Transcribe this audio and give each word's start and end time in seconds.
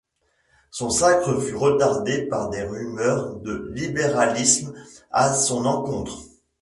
Son 0.71 0.89
sacre 0.89 1.39
fut 1.39 1.55
retardé 1.55 2.23
par 2.25 2.49
des 2.49 2.63
rumeurs 2.63 3.35
de 3.35 3.69
libéralisme 3.71 4.73
à 5.11 5.31
son 5.35 5.63
encontre. 5.67 6.23